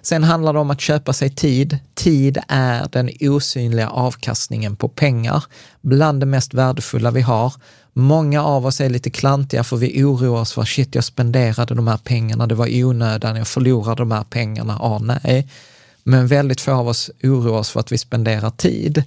Sen 0.01 0.23
handlar 0.23 0.53
det 0.53 0.59
om 0.59 0.71
att 0.71 0.81
köpa 0.81 1.13
sig 1.13 1.29
tid. 1.29 1.79
Tid 1.95 2.37
är 2.47 2.87
den 2.91 3.09
osynliga 3.21 3.89
avkastningen 3.89 4.75
på 4.75 4.89
pengar, 4.89 5.43
bland 5.81 6.19
det 6.19 6.25
mest 6.25 6.53
värdefulla 6.53 7.11
vi 7.11 7.21
har. 7.21 7.53
Många 7.93 8.43
av 8.43 8.65
oss 8.65 8.81
är 8.81 8.89
lite 8.89 9.09
klantiga 9.09 9.63
för 9.63 9.77
vi 9.77 10.03
oroar 10.03 10.41
oss 10.41 10.53
för 10.53 10.63
shit, 10.63 10.95
jag 10.95 11.03
spenderade 11.03 11.75
de 11.75 11.87
här 11.87 11.97
pengarna, 11.97 12.47
det 12.47 12.55
var 12.55 12.83
onödan, 12.83 13.35
jag 13.35 13.47
förlorade 13.47 14.01
de 14.01 14.11
här 14.11 14.23
pengarna, 14.23 14.77
ah 14.79 14.99
nej. 14.99 15.47
Men 16.03 16.27
väldigt 16.27 16.61
få 16.61 16.71
av 16.71 16.87
oss 16.87 17.11
oroar 17.23 17.59
oss 17.59 17.69
för 17.69 17.79
att 17.79 17.91
vi 17.91 17.97
spenderar 17.97 18.49
tid. 18.49 19.03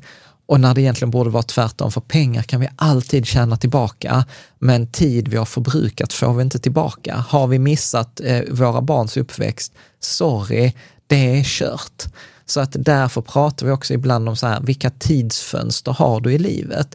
Och 0.50 0.60
när 0.60 0.74
det 0.74 0.80
egentligen 0.80 1.10
borde 1.10 1.30
vara 1.30 1.42
tvärtom, 1.42 1.90
för 1.90 2.00
pengar 2.00 2.42
kan 2.42 2.60
vi 2.60 2.68
alltid 2.76 3.26
tjäna 3.26 3.56
tillbaka, 3.56 4.24
men 4.58 4.86
tid 4.86 5.28
vi 5.28 5.36
har 5.36 5.44
förbrukat 5.44 6.12
får 6.12 6.34
vi 6.34 6.42
inte 6.42 6.58
tillbaka. 6.58 7.24
Har 7.28 7.46
vi 7.46 7.58
missat 7.58 8.20
eh, 8.20 8.40
våra 8.50 8.82
barns 8.82 9.16
uppväxt, 9.16 9.72
sorry, 10.00 10.72
det 11.06 11.38
är 11.38 11.44
kört. 11.44 12.04
Så 12.46 12.60
att 12.60 12.76
därför 12.78 13.20
pratar 13.20 13.66
vi 13.66 13.72
också 13.72 13.94
ibland 13.94 14.28
om 14.28 14.36
så 14.36 14.46
här, 14.46 14.60
vilka 14.60 14.90
tidsfönster 14.90 15.92
har 15.92 16.20
du 16.20 16.32
i 16.32 16.38
livet? 16.38 16.94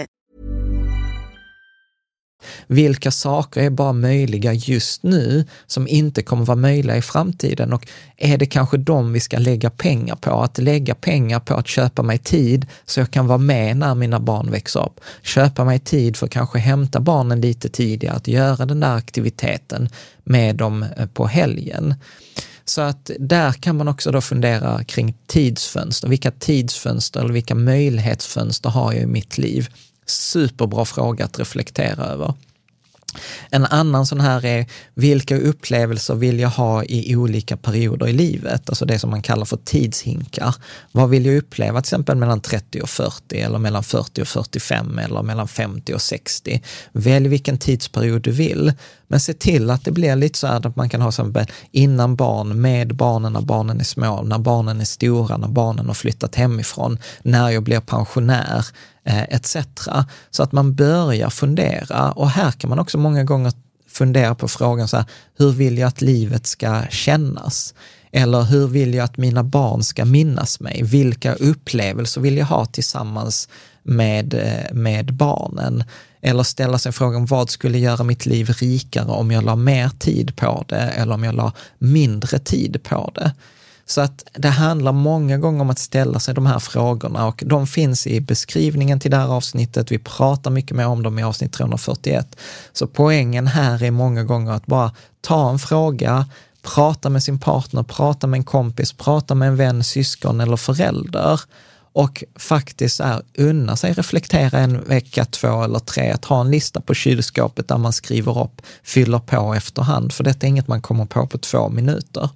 Vilka 2.67 3.11
saker 3.11 3.61
är 3.61 3.69
bara 3.69 3.93
möjliga 3.93 4.53
just 4.53 5.03
nu 5.03 5.45
som 5.67 5.87
inte 5.87 6.21
kommer 6.23 6.45
vara 6.45 6.55
möjliga 6.55 6.97
i 6.97 7.01
framtiden? 7.01 7.73
Och 7.73 7.87
är 8.17 8.37
det 8.37 8.45
kanske 8.45 8.77
de 8.77 9.13
vi 9.13 9.19
ska 9.19 9.37
lägga 9.37 9.69
pengar 9.69 10.15
på? 10.15 10.41
Att 10.41 10.57
lägga 10.57 10.95
pengar 10.95 11.39
på 11.39 11.55
att 11.55 11.67
köpa 11.67 12.03
mig 12.03 12.17
tid 12.17 12.67
så 12.85 12.99
jag 12.99 13.11
kan 13.11 13.27
vara 13.27 13.37
med 13.37 13.77
när 13.77 13.95
mina 13.95 14.19
barn 14.19 14.51
växer 14.51 14.85
upp. 14.85 14.99
Köpa 15.21 15.65
mig 15.65 15.79
tid 15.79 16.17
för 16.17 16.25
att 16.25 16.31
kanske 16.31 16.59
hämta 16.59 16.99
barnen 16.99 17.41
lite 17.41 17.69
tidigare, 17.69 18.15
att 18.15 18.27
göra 18.27 18.65
den 18.65 18.79
där 18.79 18.95
aktiviteten 18.95 19.89
med 20.23 20.55
dem 20.55 20.85
eh, 20.97 21.05
på 21.05 21.27
helgen. 21.27 21.95
Så 22.65 22.81
att 22.81 23.11
där 23.19 23.51
kan 23.51 23.77
man 23.77 23.87
också 23.87 24.11
då 24.11 24.21
fundera 24.21 24.83
kring 24.83 25.13
tidsfönster. 25.27 26.07
Vilka 26.07 26.31
tidsfönster 26.31 27.19
eller 27.19 27.33
vilka 27.33 27.55
möjlighetsfönster 27.55 28.69
har 28.69 28.93
jag 28.93 29.01
i 29.03 29.05
mitt 29.05 29.37
liv? 29.37 29.69
Superbra 30.11 30.85
fråga 30.85 31.25
att 31.25 31.39
reflektera 31.39 32.05
över. 32.05 32.33
En 33.49 33.65
annan 33.65 34.05
sån 34.05 34.21
här 34.21 34.45
är, 34.45 34.65
vilka 34.93 35.37
upplevelser 35.37 36.15
vill 36.15 36.39
jag 36.39 36.49
ha 36.49 36.83
i 36.83 37.15
olika 37.15 37.57
perioder 37.57 38.07
i 38.07 38.13
livet? 38.13 38.69
Alltså 38.69 38.85
det 38.85 38.99
som 38.99 39.09
man 39.09 39.21
kallar 39.21 39.45
för 39.45 39.57
tidshinkar. 39.57 40.55
Vad 40.91 41.09
vill 41.09 41.25
jag 41.25 41.37
uppleva 41.37 41.81
till 41.81 41.87
exempel 41.87 42.15
mellan 42.15 42.41
30 42.41 42.81
och 42.81 42.89
40 42.89 43.39
eller 43.39 43.59
mellan 43.59 43.83
40 43.83 44.21
och 44.21 44.27
45 44.27 44.99
eller 44.99 45.21
mellan 45.21 45.47
50 45.47 45.93
och 45.93 46.01
60? 46.01 46.61
Välj 46.91 47.27
vilken 47.27 47.57
tidsperiod 47.57 48.21
du 48.21 48.31
vill, 48.31 48.73
men 49.07 49.19
se 49.19 49.33
till 49.33 49.69
att 49.69 49.85
det 49.85 49.91
blir 49.91 50.15
lite 50.15 50.39
så 50.39 50.47
här 50.47 50.67
att 50.67 50.75
man 50.75 50.89
kan 50.89 51.01
ha 51.01 51.09
exempel 51.09 51.45
innan 51.71 52.15
barn, 52.15 52.61
med 52.61 52.95
barnen 52.95 53.33
när 53.33 53.41
barnen 53.41 53.79
är 53.79 53.83
små, 53.83 54.21
när 54.21 54.39
barnen 54.39 54.81
är 54.81 54.85
stora, 54.85 55.37
när 55.37 55.47
barnen 55.47 55.87
har 55.87 55.93
flyttat 55.93 56.35
hemifrån, 56.35 56.97
när 57.23 57.49
jag 57.49 57.63
blir 57.63 57.79
pensionär, 57.79 58.65
Eh, 59.03 59.23
etc. 59.23 59.57
Så 60.31 60.43
att 60.43 60.51
man 60.51 60.75
börjar 60.75 61.29
fundera 61.29 62.11
och 62.11 62.29
här 62.29 62.51
kan 62.51 62.69
man 62.69 62.79
också 62.79 62.97
många 62.97 63.23
gånger 63.23 63.53
fundera 63.87 64.35
på 64.35 64.47
frågan 64.47 64.87
så 64.87 64.97
här, 64.97 65.05
hur 65.37 65.51
vill 65.51 65.77
jag 65.77 65.87
att 65.87 66.01
livet 66.01 66.47
ska 66.47 66.83
kännas? 66.89 67.73
Eller 68.11 68.41
hur 68.41 68.67
vill 68.67 68.93
jag 68.93 69.03
att 69.03 69.17
mina 69.17 69.43
barn 69.43 69.83
ska 69.83 70.05
minnas 70.05 70.59
mig? 70.59 70.83
Vilka 70.83 71.33
upplevelser 71.33 72.21
vill 72.21 72.37
jag 72.37 72.45
ha 72.45 72.65
tillsammans 72.65 73.49
med, 73.83 74.33
eh, 74.33 74.73
med 74.73 75.13
barnen? 75.13 75.83
Eller 76.21 76.43
ställa 76.43 76.77
sig 76.77 76.91
frågan, 76.91 77.25
vad 77.25 77.49
skulle 77.49 77.77
göra 77.77 78.03
mitt 78.03 78.25
liv 78.25 78.49
rikare 78.49 79.11
om 79.11 79.31
jag 79.31 79.43
la 79.43 79.55
mer 79.55 79.89
tid 79.89 80.35
på 80.35 80.65
det 80.67 80.89
eller 80.89 81.13
om 81.13 81.23
jag 81.23 81.35
la 81.35 81.53
mindre 81.77 82.39
tid 82.39 82.83
på 82.83 83.11
det? 83.15 83.31
Så 83.91 84.01
att 84.01 84.23
det 84.33 84.49
handlar 84.49 84.91
många 84.91 85.37
gånger 85.37 85.61
om 85.61 85.69
att 85.69 85.79
ställa 85.79 86.19
sig 86.19 86.33
de 86.33 86.45
här 86.45 86.59
frågorna 86.59 87.27
och 87.27 87.43
de 87.45 87.67
finns 87.67 88.07
i 88.07 88.21
beskrivningen 88.21 88.99
till 88.99 89.11
det 89.11 89.17
här 89.17 89.27
avsnittet. 89.27 89.91
Vi 89.91 89.97
pratar 89.99 90.51
mycket 90.51 90.77
mer 90.77 90.87
om 90.87 91.03
dem 91.03 91.19
i 91.19 91.23
avsnitt 91.23 91.53
341. 91.53 92.35
Så 92.73 92.87
poängen 92.87 93.47
här 93.47 93.83
är 93.83 93.91
många 93.91 94.23
gånger 94.23 94.51
att 94.51 94.65
bara 94.65 94.91
ta 95.21 95.49
en 95.49 95.59
fråga, 95.59 96.25
prata 96.61 97.09
med 97.09 97.23
sin 97.23 97.39
partner, 97.39 97.83
prata 97.83 98.27
med 98.27 98.37
en 98.37 98.43
kompis, 98.43 98.93
prata 98.93 99.35
med 99.35 99.47
en 99.47 99.55
vän, 99.55 99.83
syskon 99.83 100.41
eller 100.41 100.57
förälder 100.57 101.39
och 101.93 102.23
faktiskt 102.35 102.99
är, 102.99 103.21
unna 103.37 103.75
sig 103.75 103.93
reflektera 103.93 104.59
en 104.59 104.83
vecka, 104.83 105.25
två 105.25 105.63
eller 105.63 105.79
tre, 105.79 106.11
att 106.11 106.25
ha 106.25 106.41
en 106.41 106.51
lista 106.51 106.81
på 106.81 106.93
kylskåpet 106.93 107.67
där 107.67 107.77
man 107.77 107.93
skriver 107.93 108.43
upp, 108.43 108.61
fyller 108.83 109.19
på 109.19 109.53
efterhand, 109.53 110.13
för 110.13 110.23
detta 110.23 110.45
är 110.45 110.49
inget 110.49 110.67
man 110.67 110.81
kommer 110.81 111.05
på 111.05 111.27
på 111.27 111.37
två 111.37 111.69
minuter. 111.69 112.29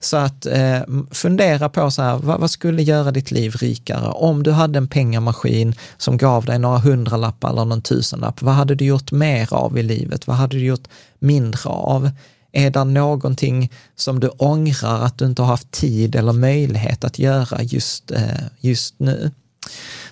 Så 0.00 0.16
att 0.16 0.46
eh, 0.46 0.80
fundera 1.10 1.68
på 1.68 1.90
så 1.90 2.02
här, 2.02 2.16
vad, 2.16 2.40
vad, 2.40 2.50
skulle 2.50 2.82
göra 2.82 3.10
ditt 3.10 3.30
liv 3.30 3.52
rikare? 3.52 4.08
Om 4.08 4.42
du 4.42 4.50
hade 4.50 4.78
en 4.78 4.88
pengamaskin 4.88 5.74
som 5.96 6.16
gav 6.16 6.44
dig 6.44 6.58
några 6.58 6.78
hundralappar 6.78 7.50
eller 7.50 7.64
någon 7.64 7.82
tusenlapp, 7.82 8.42
vad 8.42 8.54
hade 8.54 8.74
du 8.74 8.84
gjort 8.84 9.12
mer 9.12 9.54
av 9.54 9.78
i 9.78 9.82
livet? 9.82 10.26
Vad 10.26 10.36
hade 10.36 10.56
du 10.56 10.64
gjort 10.64 10.88
mindre 11.18 11.70
av? 11.70 12.10
Är 12.52 12.70
det 12.70 12.84
någonting 12.84 13.72
som 13.96 14.20
du 14.20 14.28
ångrar 14.28 15.04
att 15.04 15.18
du 15.18 15.26
inte 15.26 15.42
har 15.42 15.46
haft 15.46 15.70
tid 15.70 16.16
eller 16.16 16.32
möjlighet 16.32 17.04
att 17.04 17.18
göra 17.18 17.62
just, 17.62 18.10
eh, 18.10 18.44
just 18.60 18.94
nu? 18.98 19.30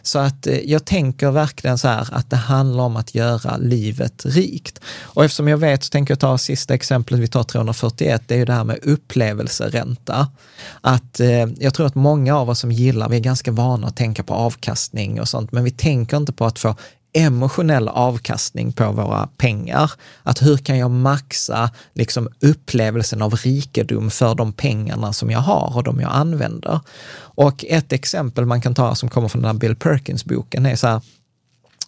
Så 0.03 0.19
att 0.19 0.47
eh, 0.47 0.59
jag 0.59 0.85
tänker 0.85 1.31
verkligen 1.31 1.79
så 1.79 1.89
här 1.89 2.09
att 2.13 2.31
det 2.31 2.37
handlar 2.37 2.85
om 2.85 2.97
att 2.97 3.15
göra 3.15 3.57
livet 3.57 4.27
rikt. 4.27 4.81
Och 5.03 5.25
eftersom 5.25 5.49
jag 5.49 5.59
vet 5.59 5.85
så 5.85 5.91
tänker 5.91 6.13
jag 6.13 6.19
ta 6.19 6.39
sista 6.39 6.75
exemplet, 6.75 7.21
vi 7.21 7.29
tar 7.29 7.43
341, 7.43 8.23
det 8.27 8.35
är 8.35 8.39
ju 8.39 8.45
det 8.45 8.53
här 8.53 8.65
med 8.65 8.79
upplevelseränta. 8.83 10.29
Att 10.81 11.21
eh, 11.21 11.47
jag 11.59 11.75
tror 11.75 11.87
att 11.87 11.95
många 11.95 12.37
av 12.37 12.51
oss 12.51 12.61
som 12.61 12.73
gillar, 12.73 13.09
vi 13.09 13.17
är 13.17 13.21
ganska 13.21 13.53
vana 13.53 13.87
att 13.87 13.97
tänka 13.97 14.23
på 14.23 14.35
avkastning 14.35 15.21
och 15.21 15.29
sånt, 15.29 15.53
men 15.53 15.65
vi 15.65 15.71
tänker 15.71 16.17
inte 16.17 16.33
på 16.33 16.47
att 16.47 16.59
få 16.59 16.77
emotionell 17.13 17.89
avkastning 17.89 18.73
på 18.73 18.93
våra 18.93 19.27
pengar. 19.27 19.93
Att 20.23 20.43
hur 20.43 20.57
kan 20.57 20.79
jag 20.79 20.91
maxa 20.91 21.71
liksom 21.95 22.29
upplevelsen 22.41 23.23
av 23.23 23.35
rikedom 23.35 24.11
för 24.11 24.35
de 24.35 24.53
pengarna 24.53 25.13
som 25.13 25.31
jag 25.31 25.39
har 25.41 25.77
och 25.77 25.85
de 25.85 26.01
jag 26.01 26.13
använder? 26.13 26.81
Och 27.35 27.65
ett 27.69 27.93
exempel 27.93 28.47
man 28.47 28.61
kan 28.61 28.75
ta 28.75 28.95
som 28.95 29.09
kommer 29.09 29.29
från 29.29 29.43
den 29.43 29.51
här 29.51 29.59
Bill 29.59 29.77
Perkins-boken 29.77 30.67
är 30.67 30.77
så 30.77 30.87
här, 30.87 31.01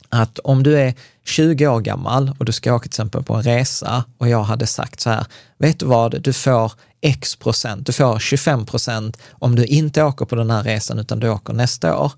att 0.09 0.39
om 0.39 0.63
du 0.63 0.79
är 0.79 0.95
20 1.25 1.67
år 1.67 1.81
gammal 1.81 2.37
och 2.39 2.45
du 2.45 2.53
ska 2.53 2.75
åka 2.75 2.83
till 2.83 2.89
exempel 2.89 3.23
på 3.23 3.35
en 3.35 3.43
resa 3.43 4.05
och 4.19 4.29
jag 4.29 4.43
hade 4.43 4.67
sagt 4.67 5.01
så 5.01 5.11
här, 5.11 5.27
vet 5.59 5.79
du 5.79 5.87
vad, 5.87 6.23
du 6.23 6.33
får 6.33 6.73
x 7.01 7.37
procent, 7.37 7.87
du 7.87 7.93
får 7.93 8.19
25 8.19 8.67
procent 8.67 9.19
om 9.33 9.55
du 9.55 9.65
inte 9.65 10.03
åker 10.03 10.25
på 10.25 10.35
den 10.35 10.51
här 10.51 10.63
resan 10.63 10.99
utan 10.99 11.21
du 11.21 11.29
åker 11.29 11.53
nästa 11.53 11.99
år 11.99 12.13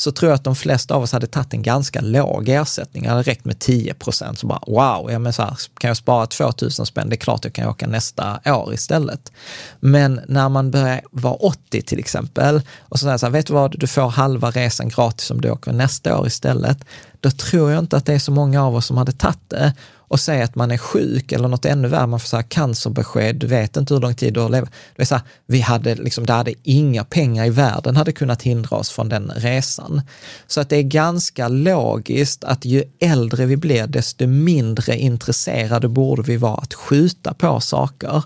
så 0.00 0.12
tror 0.12 0.30
jag 0.30 0.34
att 0.34 0.44
de 0.44 0.56
flesta 0.56 0.94
av 0.94 1.02
oss 1.02 1.12
hade 1.12 1.26
tagit 1.26 1.54
en 1.54 1.62
ganska 1.62 2.00
låg 2.00 2.48
ersättning. 2.48 3.02
Det 3.02 3.08
hade 3.08 3.22
räckt 3.22 3.44
med 3.44 3.58
10 3.58 3.94
procent. 3.94 4.38
Så 4.38 4.46
bara 4.46 4.60
wow, 4.66 5.12
ja, 5.12 5.18
men 5.18 5.32
så 5.32 5.42
här, 5.42 5.56
kan 5.78 5.88
jag 5.88 5.96
spara 5.96 6.26
2000 6.26 6.86
spänn, 6.86 7.08
det 7.08 7.14
är 7.14 7.18
klart 7.18 7.44
jag 7.44 7.52
kan 7.52 7.68
åka 7.68 7.86
nästa 7.86 8.40
år 8.46 8.74
istället. 8.74 9.32
Men 9.80 10.20
när 10.28 10.48
man 10.48 10.70
börjar 10.70 11.00
vara 11.10 11.34
80 11.34 11.82
till 11.82 11.98
exempel 11.98 12.60
och 12.78 12.98
så 12.98 13.04
säger 13.04 13.18
så 13.18 13.26
här, 13.26 13.32
vet 13.32 13.46
du 13.46 13.52
vad, 13.52 13.78
du 13.80 13.86
får 13.86 14.08
halva 14.08 14.50
resan 14.50 14.88
gratis 14.88 15.30
om 15.30 15.40
du 15.40 15.50
åker 15.50 15.72
nästa 15.72 16.18
år 16.18 16.26
istället. 16.26 16.78
Då 17.20 17.30
tror 17.30 17.70
jag 17.70 17.78
inte 17.78 17.96
att 17.96 18.06
det 18.06 18.14
är 18.14 18.18
så 18.18 18.32
många 18.32 18.64
av 18.64 18.76
oss 18.76 18.86
som 18.86 18.96
hade 18.96 19.12
tagit 19.12 19.38
det 19.48 19.72
och 20.08 20.20
säga 20.20 20.44
att 20.44 20.54
man 20.54 20.70
är 20.70 20.78
sjuk 20.78 21.32
eller 21.32 21.48
något 21.48 21.64
ännu 21.64 21.88
värre, 21.88 22.06
man 22.06 22.20
får 22.20 22.28
så 22.28 22.36
här 22.36 22.42
cancerbesked, 22.42 23.36
du 23.36 23.46
vet 23.46 23.76
inte 23.76 23.94
hur 23.94 24.00
lång 24.00 24.14
tid 24.14 24.34
du 24.34 24.40
har 24.40 24.48
levt. 24.48 24.70
Det, 24.96 25.02
är 25.02 25.06
så 25.06 25.14
här, 25.14 25.24
vi 25.46 25.60
hade 25.60 25.94
liksom, 25.94 26.26
det 26.26 26.32
hade 26.32 26.54
inga 26.62 27.04
pengar 27.04 27.46
i 27.46 27.50
världen 27.50 27.96
hade 27.96 28.12
kunnat 28.12 28.42
hindra 28.42 28.76
oss 28.76 28.90
från 28.90 29.08
den 29.08 29.32
resan. 29.36 30.02
Så 30.46 30.60
att 30.60 30.68
det 30.68 30.76
är 30.76 30.82
ganska 30.82 31.48
logiskt 31.48 32.44
att 32.44 32.64
ju 32.64 32.84
äldre 33.00 33.46
vi 33.46 33.56
blir, 33.56 33.86
desto 33.86 34.26
mindre 34.26 34.98
intresserade 34.98 35.88
borde 35.88 36.22
vi 36.22 36.36
vara 36.36 36.54
att 36.54 36.74
skjuta 36.74 37.34
på 37.34 37.60
saker. 37.60 38.22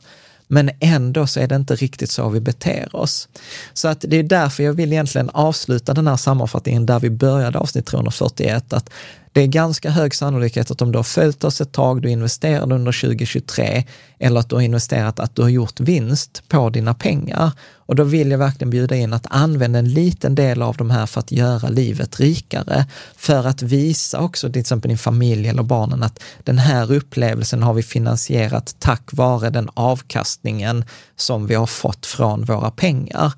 Men 0.53 0.71
ändå 0.81 1.27
så 1.27 1.40
är 1.40 1.47
det 1.47 1.57
inte 1.57 1.75
riktigt 1.75 2.11
så 2.11 2.29
vi 2.29 2.40
beter 2.40 2.97
oss. 2.97 3.29
Så 3.73 3.88
att 3.88 4.05
det 4.09 4.16
är 4.16 4.23
därför 4.23 4.62
jag 4.62 4.73
vill 4.73 4.92
egentligen 4.92 5.31
avsluta 5.31 5.95
den 5.95 6.07
här 6.07 6.16
sammanfattningen 6.16 6.87
där 6.87 7.01
vi 7.01 7.11
började 7.11 7.59
avsnitt 7.59 7.87
341, 7.87 8.73
att 8.73 8.90
det 9.33 9.40
är 9.40 9.47
ganska 9.47 9.90
hög 9.90 10.14
sannolikhet 10.14 10.71
att 10.71 10.83
om 10.83 10.92
du 10.92 10.99
har 10.99 11.03
följt 11.03 11.45
oss 11.45 11.61
ett 11.61 11.73
tag, 11.73 12.03
du 12.03 12.11
investerade 12.11 12.75
under 12.75 12.92
2023 13.01 13.85
eller 14.18 14.40
att 14.40 14.49
du 14.49 14.55
har 14.55 14.62
investerat, 14.62 15.21
att 15.21 15.37
du 15.37 15.42
har 15.42 15.49
gjort 15.49 15.81
vinst 15.81 16.42
på 16.49 16.71
dina 16.71 16.95
pengar. 16.95 17.51
Och 17.77 17.97
då 17.97 18.05
vill 18.05 18.31
jag 18.31 18.38
verkligen 18.38 18.71
bjuda 18.71 18.97
in 18.97 19.12
att 19.12 19.27
använda 19.31 19.79
en 19.79 19.92
liten 19.92 20.35
del 20.35 20.62
av 20.62 20.77
de 20.77 20.90
här 20.90 21.07
för 21.07 21.21
att 21.21 21.33
göra 21.33 21.68
livet 21.68 22.21
rikare. 22.21 22.87
För 23.16 23.47
att 23.47 23.62
visa 23.62 24.21
också 24.21 24.53
till 24.53 24.61
exempel 24.61 24.88
din 24.88 24.99
familj 24.99 25.49
eller 25.49 25.62
barnen 25.62 26.03
att 26.03 26.23
den 26.45 26.59
här 26.59 26.92
upplevelsen 26.92 27.62
har 27.62 27.75
vi 27.75 27.83
finansierat 27.83 28.77
tack 28.79 29.12
vare 29.12 29.51
den 29.51 29.68
avkastningen 29.75 30.85
som 31.16 31.47
vi 31.47 31.55
har 31.55 31.66
fått 31.66 32.07
från 32.07 32.45
våra 32.45 32.71
pengar. 32.71 33.33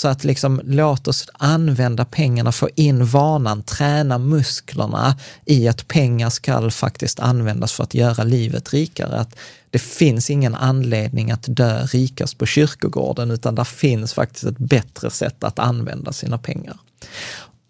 Så 0.00 0.08
att 0.08 0.24
liksom 0.24 0.60
låt 0.64 1.08
oss 1.08 1.28
använda 1.32 2.04
pengarna, 2.04 2.52
få 2.52 2.68
in 2.74 3.06
vanan, 3.06 3.62
träna 3.62 4.18
musklerna 4.18 5.16
i 5.44 5.68
att 5.68 5.88
pengar 5.88 6.30
ska 6.30 6.70
faktiskt 6.70 7.20
användas 7.20 7.72
för 7.72 7.84
att 7.84 7.94
göra 7.94 8.24
livet 8.24 8.72
rikare. 8.72 9.16
Att 9.20 9.36
det 9.70 9.78
finns 9.78 10.30
ingen 10.30 10.54
anledning 10.54 11.30
att 11.30 11.44
dö 11.46 11.86
rikast 11.86 12.38
på 12.38 12.46
kyrkogården, 12.46 13.30
utan 13.30 13.54
det 13.54 13.64
finns 13.64 14.14
faktiskt 14.14 14.44
ett 14.44 14.58
bättre 14.58 15.10
sätt 15.10 15.44
att 15.44 15.58
använda 15.58 16.12
sina 16.12 16.38
pengar. 16.38 16.76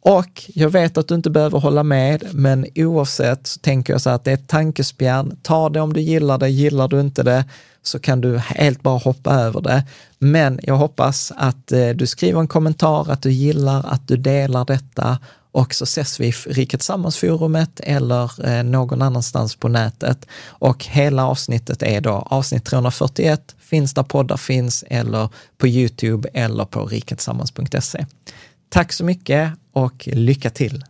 Och 0.01 0.51
jag 0.55 0.71
vet 0.71 0.99
att 0.99 1.09
du 1.09 1.15
inte 1.15 1.31
behöver 1.31 1.59
hålla 1.59 1.83
med, 1.83 2.25
men 2.33 2.67
oavsett 2.75 3.47
så 3.47 3.61
tänker 3.61 3.93
jag 3.93 4.01
så 4.01 4.11
här 4.11 4.17
att 4.17 4.25
det 4.25 4.31
är 4.31 4.35
ett 4.35 4.49
tankespjärn. 4.49 5.37
Ta 5.43 5.69
det 5.69 5.81
om 5.81 5.93
du 5.93 6.01
gillar 6.01 6.39
det, 6.39 6.49
gillar 6.49 6.89
du 6.89 7.01
inte 7.01 7.23
det 7.23 7.45
så 7.83 7.99
kan 7.99 8.21
du 8.21 8.39
helt 8.39 8.83
bara 8.83 8.99
hoppa 8.99 9.35
över 9.35 9.61
det. 9.61 9.85
Men 10.19 10.61
jag 10.63 10.77
hoppas 10.77 11.33
att 11.37 11.73
eh, 11.73 11.89
du 11.89 12.07
skriver 12.07 12.41
en 12.41 12.49
kommentar, 12.49 13.11
att 13.11 13.23
du 13.23 13.33
gillar, 13.33 13.87
att 13.87 14.09
du 14.09 14.17
delar 14.17 14.65
detta 14.65 15.19
och 15.53 15.75
så 15.75 15.85
ses 15.85 16.21
vi 16.21 16.27
i 16.27 16.33
Riket 16.33 16.83
Sammansforumet 16.83 17.81
eller 17.81 18.49
eh, 18.49 18.65
någon 18.65 19.03
annanstans 19.03 19.57
på 19.57 19.69
nätet. 19.69 20.27
Och 20.47 20.85
hela 20.85 21.27
avsnittet 21.27 21.83
är 21.83 22.01
då 22.01 22.11
avsnitt 22.11 22.65
341, 22.65 23.55
finns 23.59 23.95
där 23.95 24.03
poddar 24.03 24.37
finns 24.37 24.85
eller 24.89 25.29
på 25.59 25.69
Youtube 25.69 26.29
eller 26.35 26.65
på 26.65 26.87
riketsammans.se. 26.87 28.07
Tack 28.69 28.93
så 28.93 29.05
mycket 29.05 29.53
och 29.73 30.09
lycka 30.13 30.51
till! 30.51 30.85